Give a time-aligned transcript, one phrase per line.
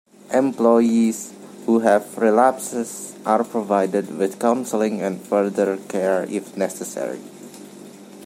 [0.33, 1.31] Employees
[1.67, 7.21] who have relapses are provided with counselling and further care if necessary.